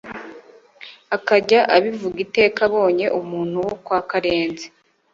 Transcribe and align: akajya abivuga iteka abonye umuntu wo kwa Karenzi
akajya 1.15 1.59
abivuga 1.75 2.17
iteka 2.25 2.59
abonye 2.67 3.05
umuntu 3.19 3.55
wo 3.67 3.73
kwa 3.83 3.99
Karenzi 4.09 4.65